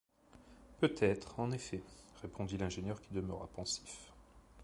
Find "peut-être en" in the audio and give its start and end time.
0.79-1.51